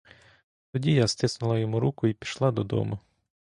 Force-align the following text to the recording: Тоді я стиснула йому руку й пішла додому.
Тоді 0.71 0.93
я 0.93 1.07
стиснула 1.07 1.59
йому 1.59 1.79
руку 1.79 2.07
й 2.07 2.13
пішла 2.13 2.51
додому. 2.51 2.99